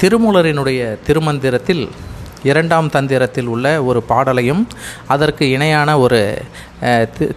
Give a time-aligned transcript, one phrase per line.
[0.00, 1.84] திருமூலரினுடைய திருமந்திரத்தில்
[2.48, 4.62] இரண்டாம் தந்திரத்தில் உள்ள ஒரு பாடலையும்
[5.14, 6.20] அதற்கு இணையான ஒரு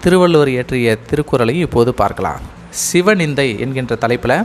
[0.03, 2.43] திருவள்ளுவர் இயற்றிய திருக்குறளையும் இப்போது பார்க்கலாம்.
[2.83, 4.35] சிவநிந்தை என்கின்ற தலைப்பில்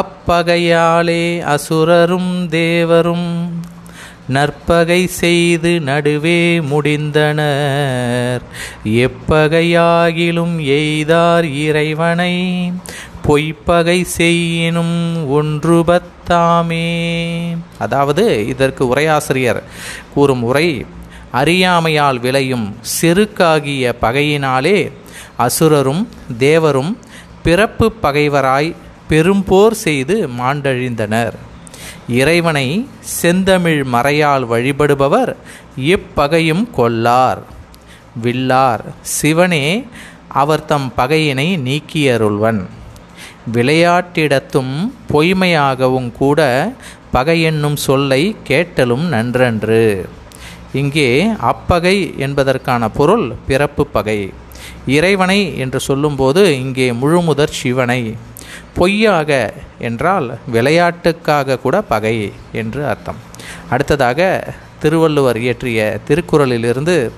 [0.00, 1.24] அப்பகையாலே
[1.54, 3.30] அசுரரும் தேவரும்
[4.36, 6.40] நற்பகை செய்து நடுவே
[6.72, 8.42] முடிந்தனர்.
[9.04, 12.34] எப்பகையாகிலும் எய்தார் இறைவனை
[13.26, 14.96] பொய்ப்பகை செய்யினும்
[15.38, 16.88] ஒன்றுபத்தாமே.
[17.78, 19.60] அதாவது இதற்கு உரையாசிரியர்
[20.14, 20.68] கூறும் உரை
[21.32, 22.66] அறியாமையால் விளையும்
[23.00, 24.78] செருக்காகிய பகையினாலே
[25.38, 26.04] அசுரரும்
[26.38, 26.92] தேவரும்
[27.42, 28.70] பிறப்பு பகைவராய்
[29.08, 31.34] பெரும்போர் செய்து மாண்டழிந்தனர்.
[32.20, 32.68] இறைவனை
[33.20, 35.32] செந்தமிழ் மறையால் வழிபடுபவர்
[35.92, 37.42] இப்பகையும் கொல்லார்
[38.24, 39.64] வில்லார் சிவனே
[40.42, 42.62] அவர் தம் பகையினை நீக்கியருள்வன்.
[43.52, 46.72] விளையாட்டிடத்தும் பொய்மையாகவும் கூட
[47.10, 50.04] பகை என்னும் சொல்லை கேட்டலும் நன்றன்று.
[50.72, 54.32] இங்கே அப்பகை என்பதற்கான பொருள் பிறப்பு பகை.
[54.86, 58.16] இறைவனை என்று சொல்லும்போது இங்கே முழுமுதற் சிவனை.
[58.74, 63.16] பொய்யாக என்றால் விளையாட்டுக்காக கூட பகை என்று அர்த்தம்.
[63.70, 67.10] அடுத்ததாக திருவள்ளுவர் இயற்றிய திருக்குறளிலிருந்து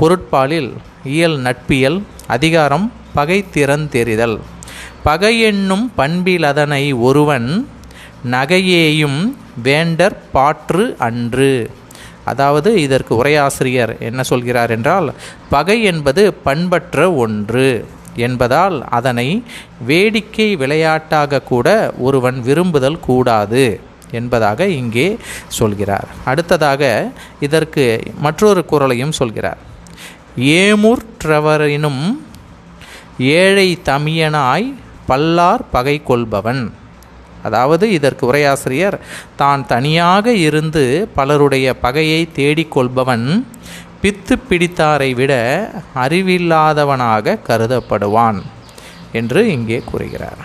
[0.00, 0.72] பொருட்பாலில்
[1.04, 4.40] இயல் நட்பியல் அதிகாரம் பகை திறன் தெரிதல்.
[5.50, 7.68] என்னும் பண்பில் அதனை ஒருவன்
[8.30, 9.20] நகையேயும்
[9.64, 11.70] வேண்டர் பாற்று அன்று.
[12.24, 15.14] அதாவது இதற்கு உரையாசிரியர் என்ன சொல்கிறார் என்றால்
[15.50, 17.70] பகை என்பது பண்பற்ற ஒன்று
[18.14, 19.42] என்பதால் அதனை
[19.86, 26.08] வேடிக்கை விளையாட்டாக கூட ஒருவன் விரும்புதல் கூடாது என்பதாக இங்கே சொல்கிறார்.
[26.24, 27.84] அடுத்ததாக இதற்கு
[28.18, 29.60] மற்றொரு குரலையும் சொல்கிறார்.
[30.36, 32.04] ஏமுற்றவரினும்
[33.18, 34.74] ஏழை தமியனாய்
[35.10, 36.62] பல்லார் பகை கொள்பவன்.
[37.46, 38.96] அதாவது இதற்கு உரையாசிரியர்
[39.40, 40.84] தான் தனியாக இருந்து
[41.18, 43.26] பலருடைய பகையை தேடிக் கொள்பவன்
[44.02, 45.32] பித்து பிடித்தாரை விட
[46.04, 48.40] அறிவில்லாதவனாக கருதப்படுவான்
[49.20, 50.42] என்று இங்கே கூறுகிறார்.